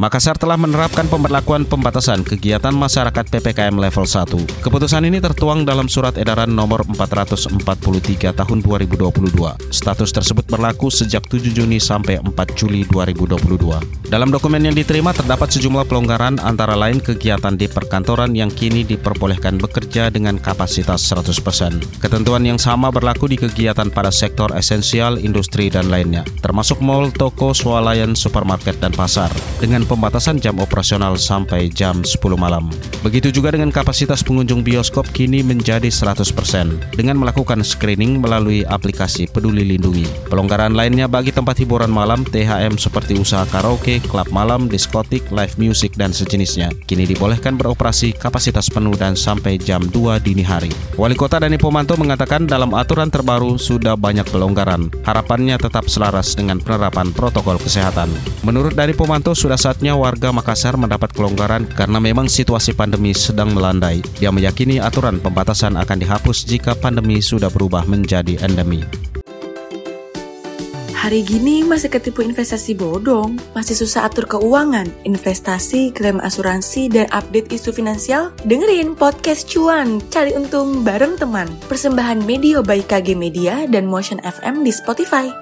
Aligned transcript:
Makassar 0.00 0.32
telah 0.32 0.56
menerapkan 0.56 1.04
pemberlakuan 1.12 1.68
pembatasan 1.68 2.24
kegiatan 2.24 2.72
masyarakat 2.72 3.20
PPKM 3.20 3.76
level 3.76 4.08
1. 4.08 4.64
Keputusan 4.64 5.04
ini 5.04 5.20
tertuang 5.20 5.68
dalam 5.68 5.92
surat 5.92 6.16
edaran 6.16 6.48
nomor 6.48 6.88
443 6.88 7.60
tahun 8.32 8.58
2022. 8.64 8.96
Status 9.68 10.08
tersebut 10.08 10.48
berlaku 10.48 10.88
sejak 10.88 11.28
7 11.28 11.52
Juni 11.52 11.76
sampai 11.76 12.16
4 12.16 12.32
Juli 12.56 12.88
2022. 12.88 14.08
Dalam 14.08 14.32
dokumen 14.32 14.64
yang 14.64 14.72
diterima 14.72 15.12
terdapat 15.12 15.52
sejumlah 15.52 15.84
pelonggaran 15.84 16.40
antara 16.40 16.80
lain 16.80 17.04
kegiatan 17.04 17.52
di 17.52 17.68
perkantoran 17.68 18.32
yang 18.32 18.48
kini 18.48 18.88
diperbolehkan 18.88 19.60
bekerja 19.60 20.08
dengan 20.08 20.40
kapasitas 20.40 21.04
100%. 21.12 22.00
Ketentuan 22.00 22.48
yang 22.48 22.56
sama 22.56 22.88
berlaku 22.88 23.28
di 23.28 23.36
kegiatan 23.36 23.92
pada 23.92 24.08
sektor 24.08 24.48
esensial, 24.56 25.20
industri, 25.20 25.68
dan 25.68 25.92
lainnya, 25.92 26.24
termasuk 26.40 26.80
mal, 26.80 27.12
toko, 27.12 27.52
swalayan, 27.52 28.16
supermarket, 28.16 28.80
dan 28.80 28.96
pasar. 28.96 29.28
Dengan 29.60 29.89
pembatasan 29.90 30.38
jam 30.38 30.54
operasional 30.62 31.18
sampai 31.18 31.66
jam 31.66 32.06
10 32.06 32.14
malam. 32.38 32.70
Begitu 33.02 33.34
juga 33.34 33.50
dengan 33.50 33.74
kapasitas 33.74 34.22
pengunjung 34.22 34.62
bioskop 34.62 35.10
kini 35.10 35.42
menjadi 35.42 35.90
100% 35.90 36.94
dengan 36.94 37.18
melakukan 37.18 37.58
screening 37.66 38.22
melalui 38.22 38.62
aplikasi 38.62 39.26
Peduli 39.26 39.66
Lindungi. 39.66 40.06
Pelonggaran 40.30 40.78
lainnya 40.78 41.10
bagi 41.10 41.34
tempat 41.34 41.58
hiburan 41.58 41.90
malam 41.90 42.22
THM 42.22 42.78
seperti 42.78 43.18
usaha 43.18 43.42
karaoke, 43.50 43.98
klub 44.06 44.30
malam, 44.30 44.70
diskotik, 44.70 45.26
live 45.34 45.58
music, 45.58 45.98
dan 45.98 46.14
sejenisnya 46.14 46.70
kini 46.86 47.10
dibolehkan 47.10 47.58
beroperasi 47.58 48.14
kapasitas 48.14 48.70
penuh 48.70 48.94
dan 48.94 49.18
sampai 49.18 49.58
jam 49.58 49.82
2 49.90 50.22
dini 50.22 50.46
hari. 50.46 50.70
Wali 50.94 51.18
Kota 51.18 51.42
Dani 51.42 51.58
Pomanto 51.58 51.98
mengatakan 51.98 52.46
dalam 52.46 52.76
aturan 52.76 53.10
terbaru 53.10 53.58
sudah 53.58 53.98
banyak 53.98 54.28
pelonggaran. 54.30 54.92
Harapannya 55.02 55.56
tetap 55.58 55.90
selaras 55.90 56.36
dengan 56.36 56.62
penerapan 56.62 57.10
protokol 57.10 57.58
kesehatan. 57.58 58.12
Menurut 58.46 58.76
Dani 58.76 58.94
Pomanto 58.94 59.32
sudah 59.32 59.56
saat 59.56 59.79
saatnya 59.80 59.96
warga 59.96 60.28
Makassar 60.28 60.76
mendapat 60.76 61.08
kelonggaran 61.16 61.64
karena 61.64 61.96
memang 61.96 62.28
situasi 62.28 62.76
pandemi 62.76 63.16
sedang 63.16 63.56
melandai. 63.56 64.04
Dia 64.20 64.28
meyakini 64.28 64.76
aturan 64.76 65.16
pembatasan 65.24 65.72
akan 65.80 66.04
dihapus 66.04 66.44
jika 66.44 66.76
pandemi 66.76 67.24
sudah 67.24 67.48
berubah 67.48 67.88
menjadi 67.88 68.36
endemi. 68.44 68.84
Hari 70.92 71.24
gini 71.24 71.64
masih 71.64 71.88
ketipu 71.88 72.20
investasi 72.20 72.76
bodong, 72.76 73.40
masih 73.56 73.72
susah 73.72 74.04
atur 74.04 74.28
keuangan, 74.28 74.84
investasi, 75.08 75.96
klaim 75.96 76.20
asuransi, 76.20 76.92
dan 76.92 77.08
update 77.08 77.48
isu 77.48 77.72
finansial? 77.72 78.36
Dengerin 78.44 78.92
podcast 78.92 79.48
cuan, 79.48 80.04
cari 80.12 80.36
untung 80.36 80.84
bareng 80.84 81.16
teman. 81.16 81.48
Persembahan 81.72 82.20
media 82.28 82.60
by 82.60 82.84
KG 82.84 83.16
Media 83.16 83.64
dan 83.64 83.88
Motion 83.88 84.20
FM 84.20 84.60
di 84.60 84.76
Spotify. 84.76 85.32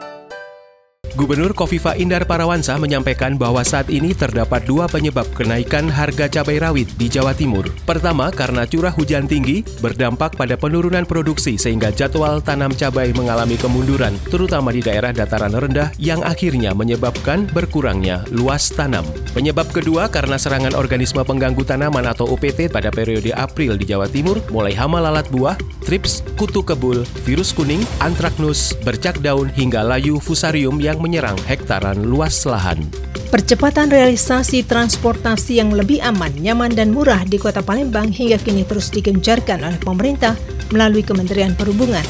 Gubernur 1.19 1.51
Kofifa 1.51 1.99
Indar 1.99 2.31
Parawansa 2.31 2.79
menyampaikan 2.79 3.35
bahwa 3.35 3.67
saat 3.67 3.91
ini 3.91 4.15
terdapat 4.15 4.63
dua 4.71 4.87
penyebab 4.87 5.27
kenaikan 5.35 5.91
harga 5.91 6.31
cabai 6.31 6.63
rawit 6.63 6.87
di 6.95 7.11
Jawa 7.11 7.35
Timur. 7.35 7.67
Pertama, 7.83 8.31
karena 8.31 8.63
curah 8.71 8.95
hujan 8.95 9.27
tinggi 9.27 9.67
berdampak 9.83 10.39
pada 10.39 10.55
penurunan 10.55 11.03
produksi 11.03 11.59
sehingga 11.59 11.91
jadwal 11.91 12.39
tanam 12.39 12.71
cabai 12.71 13.11
mengalami 13.19 13.59
kemunduran, 13.59 14.15
terutama 14.31 14.71
di 14.71 14.79
daerah 14.79 15.11
dataran 15.11 15.59
rendah 15.59 15.91
yang 15.99 16.23
akhirnya 16.23 16.71
menyebabkan 16.71 17.51
berkurangnya 17.51 18.23
luas 18.31 18.71
tanam. 18.71 19.03
Penyebab 19.35 19.75
kedua 19.75 20.07
karena 20.07 20.39
serangan 20.39 20.79
organisme 20.79 21.27
pengganggu 21.27 21.67
tanaman 21.67 22.07
atau 22.07 22.31
OPT 22.31 22.71
pada 22.71 22.95
periode 22.95 23.35
April 23.35 23.75
di 23.75 23.91
Jawa 23.91 24.07
Timur, 24.07 24.39
mulai 24.55 24.71
hama 24.71 25.03
lalat 25.03 25.27
buah, 25.35 25.59
trips, 25.83 26.23
kutu 26.39 26.63
kebul, 26.63 27.03
virus 27.27 27.51
kuning, 27.51 27.83
antraknus, 27.99 28.79
bercak 28.87 29.19
daun 29.19 29.51
hingga 29.51 29.83
layu 29.83 30.23
fusarium 30.23 30.79
yang 30.79 31.08
menyerang 31.09 31.41
hektaran 31.49 31.97
luas 32.05 32.45
lahan. 32.45 32.85
Percepatan 33.33 33.89
realisasi 33.89 34.61
transportasi 34.69 35.57
yang 35.57 35.73
lebih 35.73 36.05
aman, 36.05 36.33
nyaman, 36.37 36.77
dan 36.77 36.93
murah 36.93 37.25
di 37.25 37.41
Kota 37.41 37.65
Palembang 37.65 38.13
hingga 38.13 38.37
kini 38.37 38.69
terus 38.69 38.93
digencarkan 38.93 39.65
oleh 39.65 39.81
pemerintah 39.81 40.37
melalui 40.69 41.01
Kementerian 41.01 41.57
Perhubungan. 41.57 42.05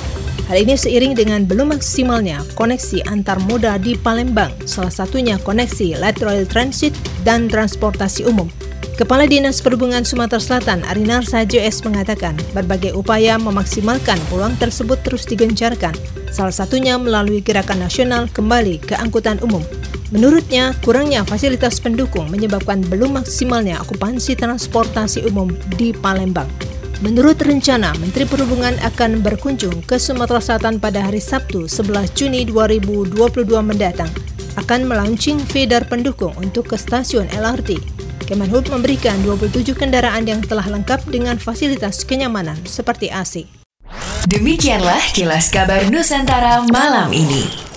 Hal 0.51 0.65
ini 0.65 0.75
seiring 0.75 1.13
dengan 1.15 1.45
belum 1.45 1.77
maksimalnya 1.77 2.41
koneksi 2.57 3.07
antar 3.07 3.37
moda 3.47 3.77
di 3.77 3.95
Palembang, 3.95 4.51
salah 4.65 4.91
satunya 4.91 5.37
koneksi 5.43 6.01
light 6.01 6.19
rail 6.25 6.49
transit 6.49 6.97
dan 7.21 7.53
transportasi 7.53 8.25
umum. 8.25 8.49
Kepala 8.99 9.31
Dinas 9.31 9.63
Perhubungan 9.63 10.03
Sumatera 10.03 10.43
Selatan 10.43 10.83
Arinar 10.83 11.23
S 11.23 11.87
mengatakan 11.87 12.35
berbagai 12.51 12.99
upaya 12.99 13.39
memaksimalkan 13.39 14.19
peluang 14.27 14.59
tersebut 14.59 14.99
terus 15.07 15.23
digencarkan, 15.23 15.95
salah 16.35 16.51
satunya 16.51 16.99
melalui 16.99 17.39
gerakan 17.39 17.87
nasional 17.87 18.27
kembali 18.27 18.83
ke 18.83 18.99
angkutan 18.99 19.39
umum. 19.47 19.63
Menurutnya, 20.11 20.75
kurangnya 20.83 21.23
fasilitas 21.23 21.79
pendukung 21.79 22.27
menyebabkan 22.27 22.83
belum 22.91 23.23
maksimalnya 23.23 23.79
okupansi 23.87 24.35
transportasi 24.35 25.31
umum 25.31 25.47
di 25.79 25.95
Palembang. 25.95 26.51
Menurut 26.99 27.39
rencana, 27.39 27.95
Menteri 28.03 28.27
Perhubungan 28.27 28.75
akan 28.83 29.23
berkunjung 29.23 29.79
ke 29.87 29.95
Sumatera 29.95 30.43
Selatan 30.43 30.83
pada 30.83 31.07
hari 31.07 31.23
Sabtu 31.23 31.71
11 31.71 32.19
Juni 32.19 32.43
2022 32.51 33.15
mendatang, 33.63 34.11
akan 34.59 34.91
melaunching 34.91 35.39
feeder 35.39 35.87
pendukung 35.87 36.35
untuk 36.43 36.67
ke 36.67 36.75
stasiun 36.75 37.31
LRT 37.31 37.98
Kemenhub 38.29 38.69
memberikan 38.69 39.17
27 39.25 39.73
kendaraan 39.73 40.29
yang 40.29 40.45
telah 40.45 40.69
lengkap 40.69 41.09
dengan 41.09 41.41
fasilitas 41.41 42.05
kenyamanan 42.05 42.61
seperti 42.69 43.09
AC. 43.09 43.49
Demikianlah 44.29 45.01
kilas 45.17 45.49
kabar 45.49 45.89
Nusantara 45.89 46.61
malam 46.69 47.09
ini. 47.17 47.68